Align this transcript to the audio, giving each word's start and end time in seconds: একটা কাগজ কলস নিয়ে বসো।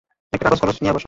একটা 0.33 0.37
কাগজ 0.43 0.59
কলস 0.61 0.77
নিয়ে 0.81 0.93
বসো। 0.93 0.99